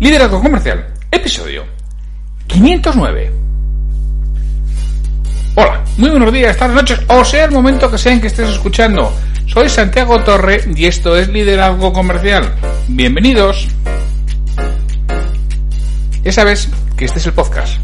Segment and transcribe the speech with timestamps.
[0.00, 1.62] Liderazgo Comercial, episodio
[2.46, 3.32] 509.
[5.56, 8.48] Hola, muy buenos días, tardes, noches, o sea el momento que sea en que estés
[8.48, 9.12] escuchando.
[9.44, 12.50] Soy Santiago Torre y esto es Liderazgo Comercial.
[12.88, 13.68] Bienvenidos.
[16.24, 17.76] Ya sabes que este es el podcast.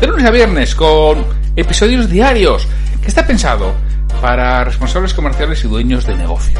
[0.00, 1.24] De lunes a viernes con
[1.54, 2.66] episodios diarios
[3.00, 3.72] que está pensado
[4.20, 6.58] para responsables comerciales y dueños de negocio.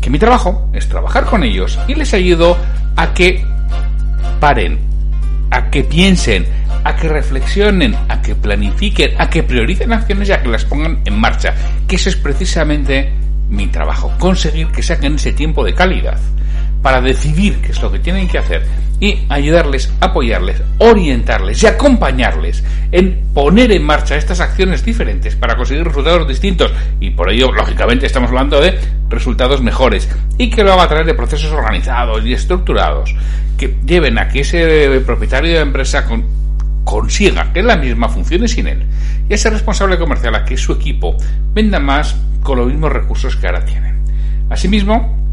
[0.00, 2.56] Que mi trabajo es trabajar con ellos y les ayudo
[2.96, 3.53] a que
[4.40, 4.78] paren,
[5.50, 6.46] a que piensen,
[6.84, 11.00] a que reflexionen, a que planifiquen, a que prioricen acciones y a que las pongan
[11.04, 11.54] en marcha.
[11.88, 13.12] Que eso es precisamente
[13.48, 16.18] mi trabajo, conseguir que saquen ese tiempo de calidad
[16.82, 18.66] para decidir qué es lo que tienen que hacer
[19.00, 25.84] y ayudarles, apoyarles, orientarles y acompañarles en poner en marcha estas acciones diferentes para conseguir
[25.84, 30.08] resultados distintos y por ello, lógicamente, estamos hablando de resultados mejores
[30.38, 33.14] y que lo haga a través de procesos organizados y estructurados
[33.58, 36.06] que lleven a que ese propietario de empresa
[36.84, 38.84] consiga que la misma funcione sin él
[39.28, 41.16] y ese responsable comercial a que su equipo
[41.52, 43.98] venda más con los mismos recursos que ahora tienen.
[44.50, 45.23] Asimismo,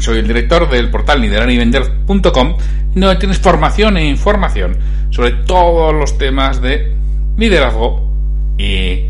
[0.00, 2.56] soy el director del portal lideranivender.com
[2.94, 4.76] donde tienes formación e información
[5.10, 6.92] sobre todos los temas de
[7.36, 8.08] liderazgo
[8.58, 9.08] y,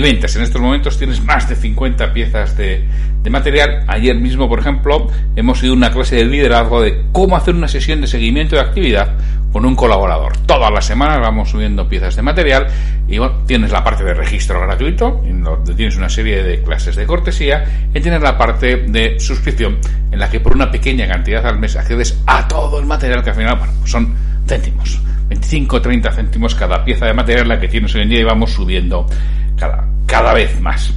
[0.00, 0.34] ventas.
[0.36, 2.84] En estos momentos tienes más de 50 piezas de,
[3.22, 3.84] de material.
[3.86, 8.00] Ayer mismo, por ejemplo, hemos ido una clase de liderazgo de cómo hacer una sesión
[8.00, 9.14] de seguimiento de actividad
[9.52, 10.36] con un colaborador.
[10.46, 12.68] Todas las semanas vamos subiendo piezas de material
[13.08, 17.06] y bueno, tienes la parte de registro gratuito, donde tienes una serie de clases de
[17.06, 19.78] cortesía, y tienes la parte de suscripción,
[20.12, 23.30] en la que por una pequeña cantidad al mes accedes a todo el material que
[23.30, 24.14] al final bueno, son
[24.46, 25.00] céntimos.
[25.28, 28.24] 25 o 30 céntimos cada pieza de material la que tienes hoy en día y
[28.24, 29.06] vamos subiendo
[29.56, 30.92] cada, cada vez más.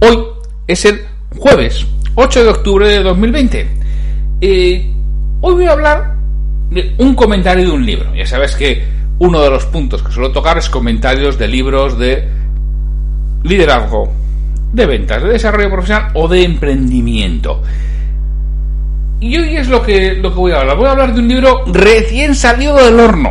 [0.00, 0.35] Hoy
[0.66, 1.04] es el
[1.36, 3.68] jueves 8 de octubre de 2020.
[4.40, 4.90] Eh,
[5.40, 6.14] hoy voy a hablar
[6.98, 8.14] un comentario de un libro.
[8.14, 8.84] Ya sabes que
[9.18, 12.28] uno de los puntos que suelo tocar es comentarios de libros de
[13.44, 14.12] liderazgo,
[14.72, 17.62] de ventas, de desarrollo profesional o de emprendimiento.
[19.20, 20.76] Y hoy es lo que, lo que voy a hablar.
[20.76, 23.30] Voy a hablar de un libro recién salido del horno.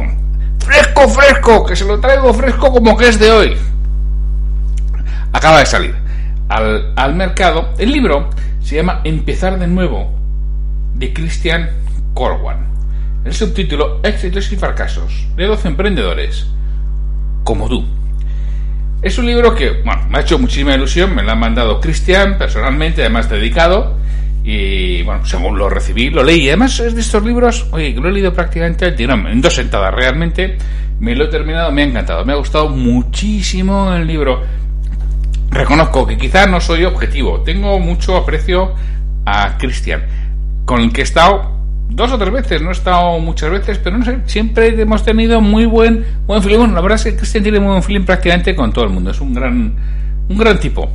[0.59, 3.57] Fresco, fresco, que se lo traigo fresco como que es de hoy.
[5.31, 6.04] Acaba de salir
[6.49, 7.73] al, al mercado.
[7.77, 8.29] El libro
[8.61, 10.13] se llama Empezar de nuevo,
[10.95, 11.69] de Christian
[12.13, 12.67] Corwan.
[13.23, 16.47] El subtítulo Éxitos y fracasos de 12 emprendedores
[17.43, 17.85] como tú.
[19.01, 22.37] Es un libro que, bueno, me ha hecho muchísima ilusión, me lo ha mandado Cristian
[22.37, 23.97] personalmente, además dedicado,
[24.43, 26.47] y bueno, según lo recibí, lo leí.
[26.47, 30.57] Además es de estos libros, oye, que lo he leído prácticamente en dos sentadas realmente,
[30.99, 34.41] me lo he terminado, me ha encantado, me ha gustado muchísimo el libro.
[35.55, 38.73] Reconozco que quizás no soy objetivo, tengo mucho aprecio
[39.25, 40.03] a Cristian,
[40.65, 41.49] con el que he estado
[41.87, 45.39] dos o tres veces, no he estado muchas veces, pero no sé, siempre hemos tenido
[45.39, 46.57] muy buen, buen feeling.
[46.57, 49.11] Bueno, la verdad es que Cristian tiene muy buen feeling prácticamente con todo el mundo,
[49.11, 49.75] es un gran,
[50.27, 50.91] un gran tipo.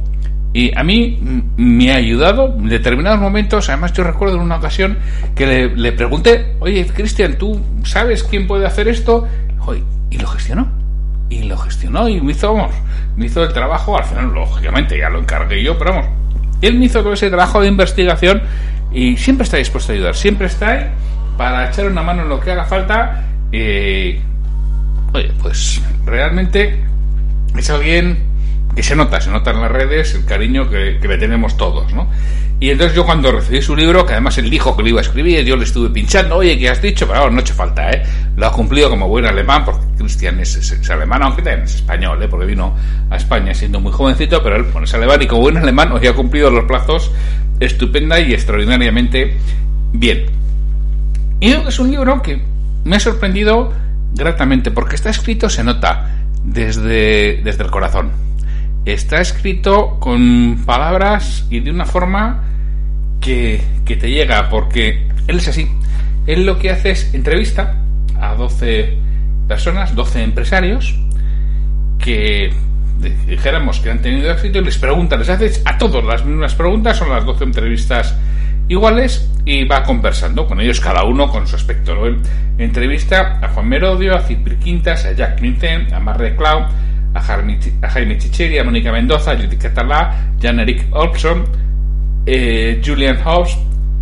[0.52, 1.18] Y a mí
[1.56, 3.68] me ha ayudado en determinados momentos.
[3.68, 4.98] Además, yo recuerdo en una ocasión
[5.34, 9.26] que le, pregunté, oye, Cristian, ¿tú sabes quién puede hacer esto?
[10.10, 10.68] y lo gestionó.
[11.30, 12.74] Y lo gestionó y me hizo, vamos,
[13.16, 13.96] me hizo el trabajo.
[13.96, 16.06] Al final, lógicamente, ya lo encargué yo, pero vamos,
[16.62, 18.42] él me hizo todo ese trabajo de investigación
[18.92, 20.90] y siempre está dispuesto a ayudar, siempre está ahí
[21.36, 23.24] para echar una mano en lo que haga falta.
[23.52, 24.22] oye,
[25.40, 26.84] pues realmente
[27.56, 28.30] es alguien
[28.74, 32.08] que se nota, se nota en las redes el cariño que, le tenemos todos, ¿no?
[32.60, 35.02] Y entonces yo cuando recibí su libro, que además él dijo que lo iba a
[35.02, 37.08] escribir, yo le estuve pinchando, oye, ¿qué has dicho?
[37.08, 38.02] Pero no ha hecho falta, ¿eh?
[38.36, 42.28] Lo ha cumplido como buen alemán, porque Cristian es, alemán, aunque también es español, ¿eh?
[42.28, 42.76] Porque vino
[43.08, 46.06] a España siendo muy jovencito, pero él bueno, es alemán y como buen alemán hoy
[46.06, 47.10] ha cumplido los plazos
[47.60, 49.38] estupenda y extraordinariamente
[49.94, 50.26] bien.
[51.40, 52.42] Y es un libro que
[52.84, 53.72] me ha sorprendido
[54.12, 56.10] gratamente, porque está escrito, se nota,
[56.44, 58.10] desde, desde el corazón.
[58.84, 62.44] Está escrito con palabras y de una forma
[63.20, 65.70] que, que te llega, porque él es así.
[66.26, 67.76] Él lo que hace es entrevista
[68.18, 68.98] a 12
[69.48, 70.98] personas, 12 empresarios,
[71.98, 72.52] que
[73.26, 76.96] dijéramos que han tenido éxito y les pregunta, les hace a todos las mismas preguntas,
[76.96, 78.16] son las 12 entrevistas
[78.68, 81.96] iguales y va conversando con ellos cada uno con su aspecto.
[82.58, 86.66] entrevista a Juan Merodio, a Cipri Quintas, a Jack Quinten, a Marre Clau,
[87.14, 91.44] a Jaime Chicheri, a Mónica Mendoza, a Judith Catalá, Jan-Eric Olson,
[92.26, 93.56] eh, Julian Hobbs,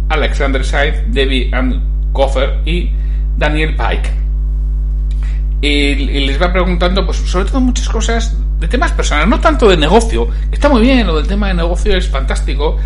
[0.08, 2.90] Alexander Sainz, Debbie Ann Koffer y
[3.37, 4.10] Daniel Pike.
[5.60, 9.69] Y, y, les va preguntando, pues sobre todo muchas cosas de temas personales, no tanto
[9.69, 12.76] de negocio, que está muy bien, lo del tema de negocio es fantástico,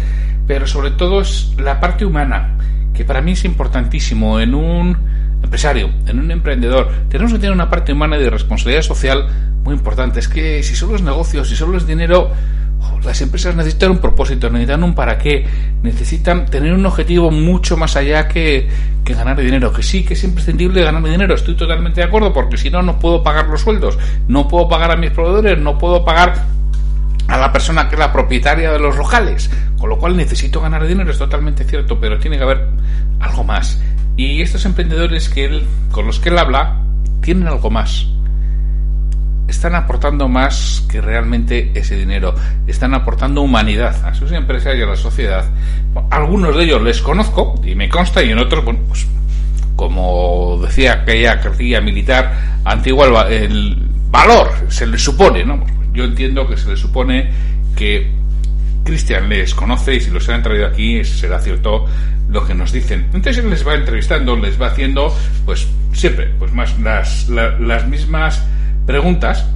[0.47, 2.57] pero sobre todo es la parte humana,
[2.95, 5.12] que para mí es importantísimo en un
[5.43, 9.27] empresario, en un emprendedor, tenemos que tener una parte humana y de responsabilidad social
[9.65, 10.21] muy importante.
[10.21, 12.31] Es que si solo es negocio, si solo es dinero,
[13.05, 15.47] las empresas necesitan un propósito, necesitan un para qué,
[15.83, 18.69] necesitan tener un objetivo mucho más allá que,
[19.05, 19.73] que ganar dinero.
[19.73, 22.99] Que sí, que es imprescindible ganar dinero, estoy totalmente de acuerdo, porque si no, no
[22.99, 23.99] puedo pagar los sueldos,
[24.29, 26.35] no puedo pagar a mis proveedores, no puedo pagar
[27.29, 30.87] a la persona que es la propietaria de los locales, con lo cual necesito ganar
[30.87, 32.69] dinero, es totalmente cierto, pero tiene que haber
[33.21, 33.81] algo más.
[34.17, 36.81] Y estos emprendedores que él, con los que él habla
[37.21, 38.07] tienen algo más
[39.49, 42.35] están aportando más que realmente ese dinero.
[42.67, 45.45] Están aportando humanidad a sus empresas y a la sociedad.
[46.11, 49.07] Algunos de ellos les conozco y me consta y en otros, bueno, pues
[49.77, 53.77] como decía aquella cartilla militar antigua, el,
[54.11, 55.65] valor se les supone, ¿no?
[55.93, 57.31] Yo entiendo que se les supone
[57.75, 58.11] que
[58.85, 61.87] Cristian les conoce y si los han traído aquí será cierto
[62.29, 63.07] lo que nos dicen.
[63.13, 65.15] Entonces él les va entrevistando, les va haciendo,
[65.45, 68.45] pues siempre, pues más las, las mismas
[68.87, 69.47] preguntas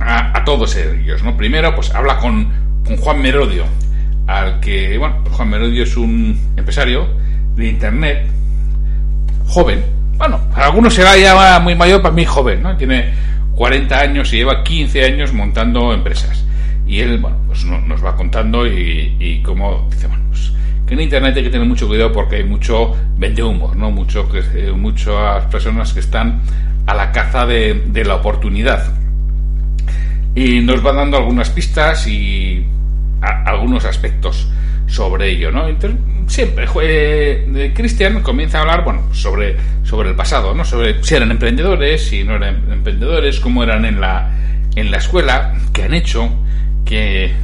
[0.00, 1.36] a, todos ellos, ¿no?
[1.36, 2.48] Primero, pues habla con,
[2.84, 3.64] con Juan Merodio,
[4.26, 7.08] al que, bueno, Juan Merodio es un empresario
[7.56, 8.26] de Internet,
[9.46, 9.82] joven,
[10.16, 12.76] bueno, para algunos será ya muy mayor, para mí joven, ¿no?
[12.76, 13.12] Tiene
[13.54, 16.44] 40 años y lleva 15 años montando empresas.
[16.86, 20.52] Y él, bueno, pues nos va contando y, y como dice, bueno, pues
[20.86, 23.90] que en Internet hay que tener mucho cuidado porque hay mucho vende humo, ¿no?
[23.90, 26.42] Mucho, eh, muchas personas que están
[26.86, 28.92] a la caza de, la oportunidad.
[30.34, 32.66] Y nos va dando algunas pistas y
[33.20, 34.48] algunos aspectos
[34.86, 35.68] sobre ello, ¿no?
[35.68, 40.64] Entonces, siempre eh, Cristian comienza a hablar, bueno, sobre, sobre el pasado, ¿no?
[40.64, 44.30] Sobre si eran emprendedores, si no eran emprendedores, cómo eran en la,
[44.76, 46.30] en la escuela, qué han hecho,
[46.84, 47.34] qué,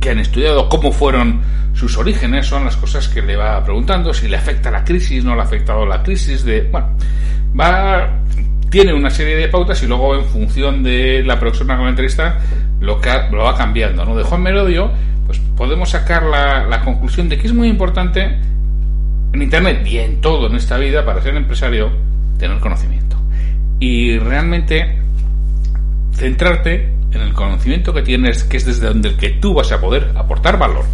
[0.00, 4.28] qué han estudiado, cómo fueron sus orígenes, son las cosas que le va preguntando, si
[4.28, 6.96] le afecta la crisis, no le ha afectado la crisis, de, bueno,
[7.58, 8.20] va
[8.70, 12.38] tiene una serie de pautas y luego en función de la persona con la entrevista
[12.80, 13.00] lo,
[13.32, 14.04] lo va cambiando.
[14.04, 14.16] ¿no?
[14.16, 14.92] De Juan Merodio,
[15.26, 18.38] pues podemos sacar la, la conclusión de que es muy importante
[19.32, 21.90] en Internet y en todo en esta vida para ser empresario
[22.38, 23.16] tener conocimiento.
[23.80, 24.98] Y realmente
[26.12, 30.12] centrarte en el conocimiento que tienes, que es desde donde que tú vas a poder
[30.16, 30.84] aportar valor,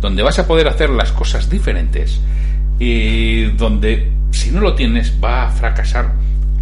[0.00, 2.20] donde vas a poder hacer las cosas diferentes
[2.78, 6.12] y donde si no lo tienes va a fracasar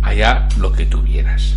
[0.02, 1.56] allá lo que tuvieras.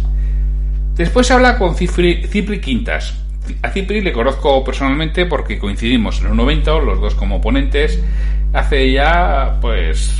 [0.95, 3.15] Después habla con Cipri, Quintas.
[3.61, 8.01] A Cipri le conozco personalmente porque coincidimos en un 90, los dos como ponentes,
[8.51, 10.11] hace ya pues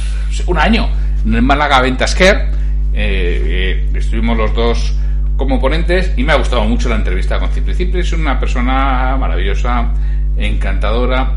[0.45, 0.87] un año
[1.25, 2.51] en el Málaga Ventas Care.
[2.93, 4.95] Eh, eh, estuvimos los dos
[5.37, 7.75] como ponentes y me ha gustado mucho la entrevista con Cipri.
[7.75, 9.93] Cipri es una persona maravillosa,
[10.35, 11.35] encantadora,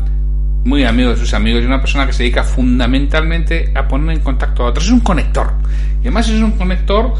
[0.65, 4.23] muy amigo de sus amigos y una persona que se dedica fundamentalmente a poner en
[4.23, 4.85] contacto a otros.
[4.85, 5.53] Es un conector.
[5.99, 7.13] Y además es un conector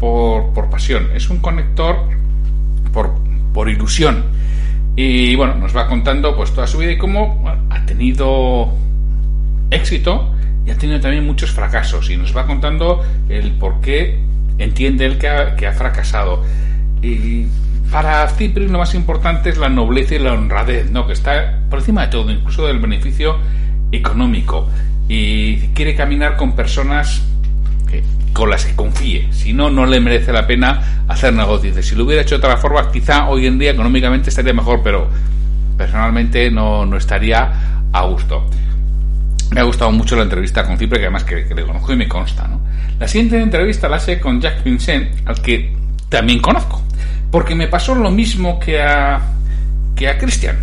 [0.00, 1.96] por, por pasión, es un conector
[2.92, 3.14] por,
[3.52, 4.24] por ilusión.
[4.96, 8.72] Y bueno, nos va contando pues toda su vida y cómo ha tenido
[9.70, 10.32] éxito
[10.64, 12.10] y ha tenido también muchos fracasos.
[12.10, 14.18] Y nos va contando el por qué
[14.58, 16.44] entiende él que ha, que ha fracasado.
[17.02, 17.46] Y
[17.90, 21.06] para Cipri lo más importante es la nobleza y la honradez, ¿no?
[21.06, 23.38] que está por encima de todo, incluso del beneficio
[23.92, 24.68] económico.
[25.08, 27.22] Y quiere caminar con personas
[28.36, 29.32] con las que confíe.
[29.32, 31.82] Si no, no le merece la pena hacer negocios.
[31.84, 35.08] Si lo hubiera hecho de otra forma, quizá hoy en día económicamente estaría mejor, pero
[35.78, 37.50] personalmente no, no estaría
[37.90, 38.46] a gusto.
[39.52, 42.06] Me ha gustado mucho la entrevista con Cipri, que además que, le conozco y me
[42.06, 42.46] consta.
[42.46, 42.60] ¿no?
[42.98, 45.72] La siguiente entrevista la hace con Jack Vincent, al que
[46.08, 46.82] también conozco.
[47.30, 49.20] Porque me pasó lo mismo que a,
[49.94, 50.56] que a Christian.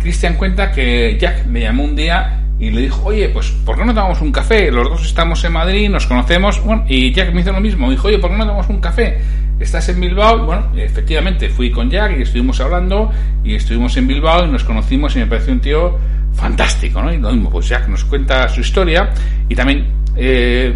[0.00, 3.84] Christian cuenta que Jack me llamó un día y le dijo, oye, pues, ¿por qué
[3.84, 4.70] no tomamos un café?
[4.70, 6.62] Los dos estamos en Madrid, nos conocemos.
[6.64, 7.90] Bueno, y Jack me hizo lo mismo.
[7.90, 9.18] Dijo, oye, ¿por qué no tomamos un café?
[9.60, 10.46] ¿Estás en Bilbao?
[10.46, 13.10] bueno, efectivamente, fui con Jack y estuvimos hablando
[13.44, 15.98] y estuvimos en Bilbao y nos conocimos y me pareció un tío
[16.32, 17.12] fantástico, ¿no?
[17.12, 19.10] Y lo mismo, pues Jack nos cuenta su historia
[19.48, 19.86] y también
[20.16, 20.74] eh,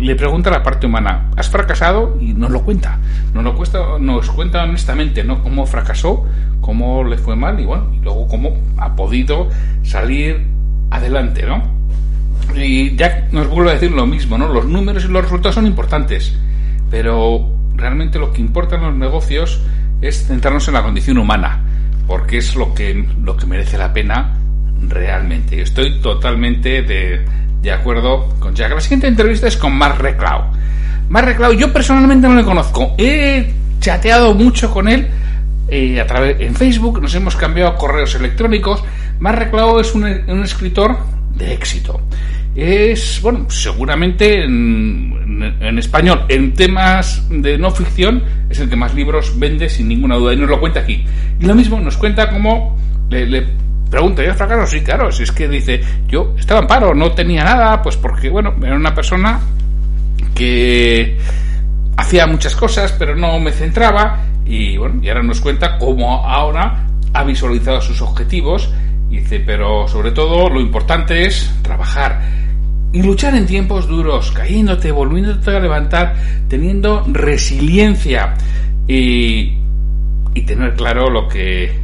[0.00, 2.16] le pregunta la parte humana, ¿has fracasado?
[2.20, 2.98] Y nos lo cuenta,
[3.34, 5.42] nos lo cuesta, nos cuenta honestamente, ¿no?
[5.42, 6.24] Cómo fracasó,
[6.60, 9.48] cómo le fue mal y bueno, luego cómo ha podido
[9.82, 10.46] salir
[10.90, 11.62] adelante, ¿no?
[12.56, 14.48] Y Jack nos vuelve a decir lo mismo, ¿no?
[14.48, 16.34] Los números y los resultados son importantes,
[16.90, 19.60] pero realmente lo que importa en los negocios
[20.00, 21.62] es centrarnos en la condición humana,
[22.06, 24.39] porque es lo que, lo que merece la pena
[24.88, 25.62] realmente.
[25.62, 27.24] Estoy totalmente de,
[27.62, 28.72] de acuerdo con Jack.
[28.72, 30.50] La siguiente entrevista es con Mark Reclau.
[31.08, 32.94] Mark Reclau, yo personalmente no le conozco.
[32.98, 35.08] He chateado mucho con él
[35.68, 38.82] eh, a través en Facebook, nos hemos cambiado correos electrónicos.
[39.20, 40.04] Mark Reclau es un,
[40.42, 40.98] escritor
[41.34, 42.00] de éxito.
[42.56, 48.94] es, bueno, seguramente en, en, español, en temas de no ficción, es el que más
[48.94, 51.04] libros vende sin ninguna duda y nos lo cuenta aquí.
[51.38, 52.76] Y lo mismo nos cuenta cómo
[53.08, 53.46] le, le
[53.90, 54.66] pregunta, ¿y fracaso?
[54.66, 58.30] Sí, claro, si es que dice, yo estaba en paro, no tenía nada, pues porque,
[58.30, 59.40] bueno, era una persona
[60.34, 61.18] que
[61.96, 66.86] hacía muchas cosas, pero no me centraba y bueno, y ahora nos cuenta cómo ahora
[67.12, 68.72] ha visualizado sus objetivos
[69.10, 72.20] y dice, pero sobre todo lo importante es trabajar
[72.92, 76.16] y luchar en tiempos duros, cayéndote, volviéndote a levantar,
[76.48, 78.34] teniendo resiliencia
[78.88, 79.58] y,
[80.34, 81.78] y tener claro lo que,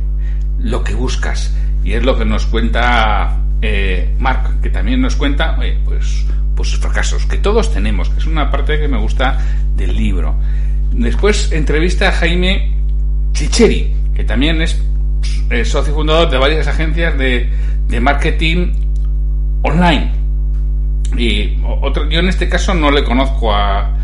[0.59, 1.55] lo que buscas.
[1.87, 6.27] Y es lo que nos cuenta eh, Mark, que también nos cuenta, pues,
[6.57, 9.39] pues sus fracasos, que todos tenemos, que es una parte que me gusta
[9.77, 10.35] del libro.
[10.91, 12.75] Después entrevista a Jaime
[13.35, 14.83] Chicheri, que también es,
[15.63, 17.51] socio fundador de varias agencias de,
[18.01, 18.73] marketing
[19.63, 20.11] online.
[21.17, 23.95] Y otro, yo en este caso no le conozco a,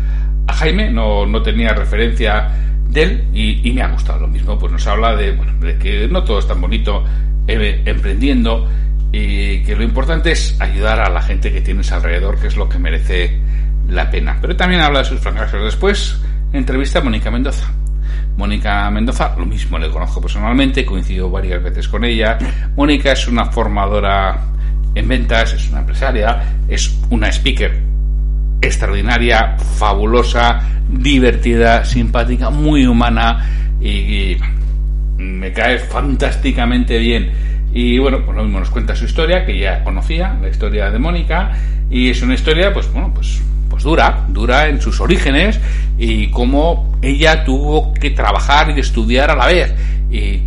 [0.47, 2.47] a Jaime, no, no tenía referencia
[2.87, 5.77] de él y, y, me ha gustado lo mismo, pues nos habla de, bueno, de
[5.77, 8.69] que no todo es tan bonito eh, emprendiendo
[9.11, 12.67] y que lo importante es ayudar a la gente que tienes alrededor, que es lo
[12.67, 13.39] que merece
[13.87, 14.37] la pena.
[14.41, 15.63] Pero también habla de sus fracasos.
[15.63, 16.19] Después
[16.51, 17.71] entrevista a Mónica Mendoza.
[18.37, 22.37] Mónica Mendoza, lo mismo, le conozco personalmente, coincido varias veces con ella.
[22.75, 24.39] Mónica es una formadora
[24.95, 27.79] en ventas, es una empresaria, es una speaker
[28.61, 30.59] extraordinaria, fabulosa,
[30.89, 33.45] divertida, simpática, muy humana
[33.79, 34.37] y
[35.23, 37.31] me cae fantásticamente bien.
[37.73, 40.99] Y bueno, pues lo mismo nos cuenta su historia, que ya conocía, la historia de
[40.99, 41.51] Mónica,
[41.89, 45.59] y es una historia, pues bueno, pues, pues dura, dura en sus orígenes
[45.97, 49.73] y cómo ella tuvo que trabajar y estudiar a la vez.
[50.11, 50.41] Y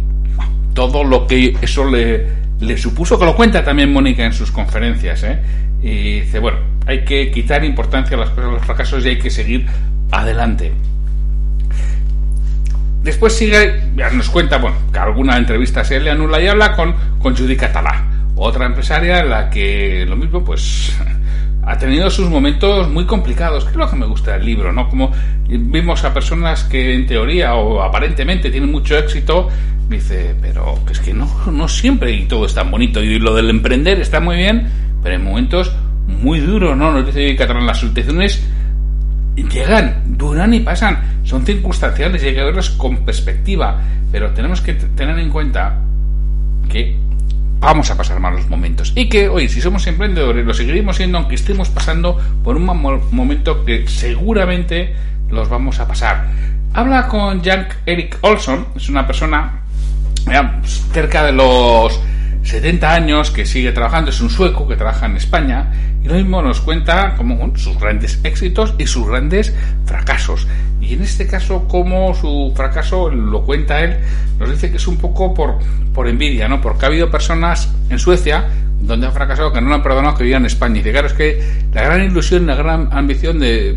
[0.73, 2.27] todo lo que eso le,
[2.61, 5.39] le supuso, que lo cuenta también Mónica en sus conferencias, ¿eh?
[5.83, 9.19] Y dice, bueno, hay que quitar importancia a las cosas, a los fracasos y hay
[9.19, 9.67] que seguir
[10.11, 10.73] adelante.
[13.07, 13.83] Después sigue,
[14.15, 18.05] nos cuenta, bueno, que alguna entrevista se le anula y habla con, con Judy Catalá,
[18.35, 20.93] otra empresaria la que lo mismo, pues
[21.63, 24.89] ha tenido sus momentos muy complicados, que es lo que me gusta del libro, ¿no?
[24.89, 25.13] Como
[25.49, 29.51] vimos a personas que en teoría o aparentemente tienen mucho éxito,
[29.89, 33.51] dice, pero es que no, no siempre y todo es tan bonito, y lo del
[33.51, 34.67] emprender está muy bien,
[35.01, 35.73] pero en momentos
[36.09, 36.91] muy duros, ¿no?
[36.91, 38.45] Nos dice Catalán, las situaciones
[39.45, 44.75] llegan, duran y pasan, son circunstanciales y hay que verlos con perspectiva, pero tenemos que
[44.75, 45.79] tener en cuenta
[46.69, 46.97] que
[47.61, 51.35] vamos a pasar malos momentos y que hoy si somos emprendedores lo seguiremos siendo aunque
[51.35, 54.95] estemos pasando por un momento que seguramente
[55.31, 56.27] los vamos a pasar.
[56.73, 59.61] Habla con Jan Eric Olson, es una persona
[60.93, 62.01] cerca de los
[62.47, 65.73] 70 años que sigue trabajando, es un sueco que trabaja en España
[66.03, 69.53] y lo mismo nos cuenta como sus grandes éxitos y sus grandes
[69.85, 70.47] fracasos.
[70.81, 73.97] Y en este caso, como su fracaso lo cuenta él,
[74.39, 75.59] nos dice que es un poco por,
[75.93, 76.61] por envidia, ¿no?
[76.61, 78.47] Porque ha habido personas en Suecia
[78.81, 80.75] donde han fracasado que no lo han perdonado que vivan en España.
[80.75, 83.77] Y dice, claro, es que la gran ilusión, la gran ambición de,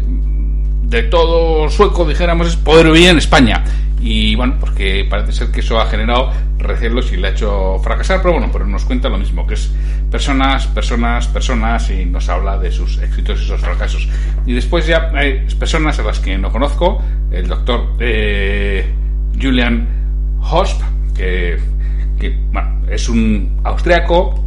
[0.89, 3.63] de todo sueco, dijéramos, es poder vivir en España.
[4.01, 8.21] Y bueno, porque parece ser que eso ha generado recelos y le ha hecho fracasar,
[8.21, 9.71] pero bueno, pero nos cuenta lo mismo, que es
[10.09, 14.07] personas, personas, personas y nos habla de sus éxitos y sus fracasos.
[14.45, 18.91] Y después ya hay personas a las que no conozco, el doctor eh,
[19.39, 19.87] Julian
[20.49, 20.81] Hosp,
[21.13, 21.59] que,
[22.19, 24.43] que bueno, es un austriaco,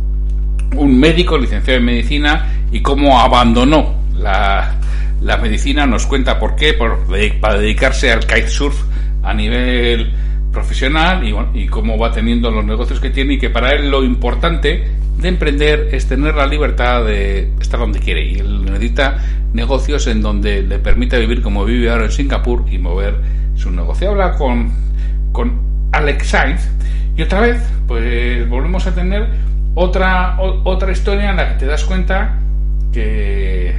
[0.76, 4.78] un médico licenciado en medicina y cómo abandonó la,
[5.22, 7.06] la medicina, nos cuenta por qué, por,
[7.40, 8.82] para dedicarse al kitesurf
[9.22, 10.12] a nivel
[10.52, 11.22] profesional
[11.54, 14.84] y, cómo va teniendo los negocios que tiene y que para él lo importante
[15.16, 19.18] de emprender es tener la libertad de estar donde quiere y él necesita
[19.54, 23.16] negocios en donde le permita vivir como vive ahora en Singapur y mover
[23.54, 24.10] su negocio.
[24.10, 24.72] Habla con,
[25.32, 26.68] con Alex Sainz
[27.16, 29.28] y otra vez pues volvemos a tener
[29.74, 32.38] otra, otra historia en la que te das cuenta
[32.92, 33.74] que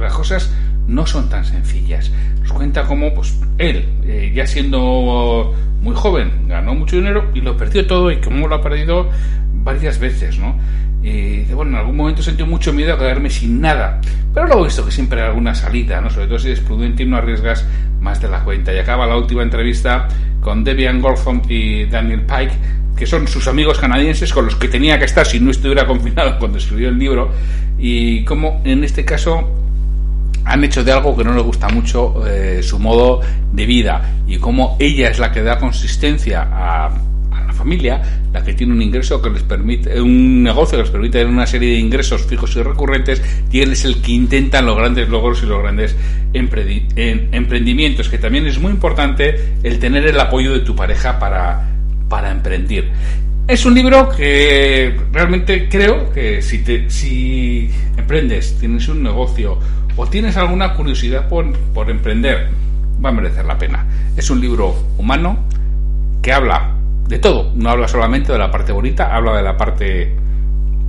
[0.00, 0.54] las cosas
[0.88, 2.10] no son tan sencillas.
[2.42, 7.56] Nos cuenta cómo pues, él, eh, ya siendo muy joven, ganó mucho dinero y lo
[7.56, 9.08] perdió todo y cómo lo ha perdido
[9.52, 10.56] varias veces, ¿no?
[11.02, 14.00] Y bueno, en algún momento sentí mucho miedo a quedarme sin nada,
[14.34, 16.10] pero luego he visto que siempre hay alguna salida, ¿no?
[16.10, 17.64] Sobre todo si eres prudente y no arriesgas
[18.00, 18.74] más de la cuenta.
[18.74, 20.08] Y acaba la última entrevista
[20.40, 22.52] con Debian Golfon y Daniel Pike,
[22.96, 26.38] que son sus amigos canadienses con los que tenía que estar si no estuviera confinado
[26.38, 27.30] cuando escribió el libro,
[27.78, 29.67] y cómo en este caso
[30.48, 33.20] han hecho de algo que no le gusta mucho eh, su modo
[33.52, 36.90] de vida y cómo ella es la que da consistencia a,
[37.46, 38.00] la familia,
[38.32, 41.46] la que tiene un ingreso que les permite, un negocio que les permite tener una
[41.46, 45.42] serie de ingresos fijos y recurrentes, y él es el que intenta los grandes logros
[45.42, 45.94] y los grandes
[46.32, 51.68] emprendimientos, que también es muy importante el tener el apoyo de tu pareja para,
[52.08, 52.90] para emprender.
[53.46, 59.58] Es un libro que realmente creo que si, te, si emprendes, tienes un negocio
[59.98, 62.48] o tienes alguna curiosidad por, emprender,
[63.04, 63.84] va a merecer la pena.
[64.16, 65.40] Es un libro humano
[66.22, 66.76] que habla
[67.08, 70.14] de todo, no habla solamente de la parte bonita, habla de la parte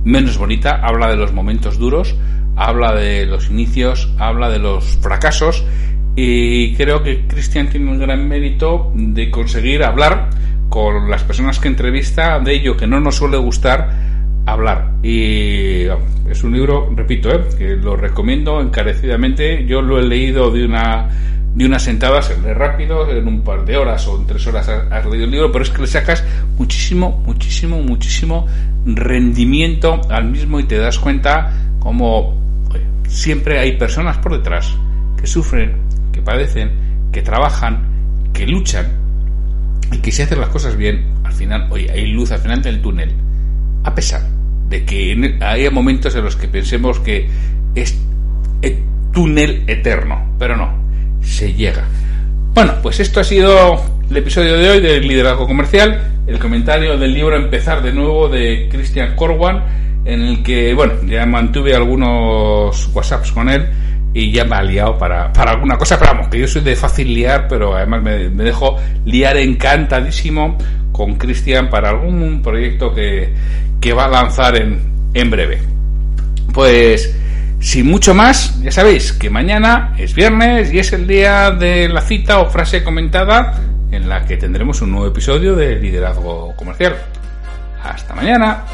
[0.04, 2.14] menos bonita, habla de los momentos duros,
[2.54, 5.64] habla de los inicios, habla de los fracasos.
[6.14, 10.30] Y creo que Cristian tiene un gran mérito de conseguir hablar
[10.68, 14.09] con las personas que entrevista de ello que no nos suele gustar
[14.46, 14.92] hablar.
[15.02, 15.84] Y
[16.28, 17.44] es un libro, repito, ¿eh?
[17.56, 19.64] que lo recomiendo encarecidamente.
[19.66, 21.08] Yo lo he leído de una
[21.54, 24.68] de una sentada, se lee rápido, en un par de horas o en tres horas
[24.68, 26.24] has, leído el libro, pero es que le sacas
[26.56, 28.46] muchísimo, muchísimo, muchísimo
[28.84, 32.38] rendimiento al mismo y te das cuenta como
[33.08, 34.76] siempre hay personas por detrás
[35.20, 35.76] que sufren,
[36.12, 36.70] que padecen,
[37.10, 37.84] que trabajan,
[38.32, 38.86] que luchan
[39.90, 42.80] y que si hacen las cosas bien, al final, oye, hay luz al final del
[42.80, 43.12] túnel.
[43.84, 44.22] A pesar
[44.68, 47.28] de que haya momentos en los que pensemos que
[47.74, 47.98] es
[49.12, 50.72] túnel eterno, pero no,
[51.20, 51.84] se llega.
[52.54, 57.14] Bueno, pues esto ha sido el episodio de hoy del liderazgo comercial, el comentario del
[57.14, 59.64] libro Empezar de nuevo de Christian Corwan,
[60.04, 63.66] en el que, bueno, ya mantuve algunos WhatsApps con él
[64.12, 66.74] y ya me ha liado para, para alguna cosa, pero vamos, que yo soy de
[66.74, 70.56] fácil liar, pero además me, dejo liar encantadísimo
[70.90, 73.32] con Cristian para algún proyecto que,
[73.80, 74.80] que va a lanzar en,
[75.14, 75.62] en breve.
[76.52, 77.14] Pues,
[77.60, 82.00] sin mucho más, ya sabéis que mañana es viernes y es el día de la
[82.00, 83.60] cita o frase comentada
[83.90, 86.96] en la que tendremos un nuevo episodio de Liderazgo Comercial.
[87.82, 88.64] Hasta mañana.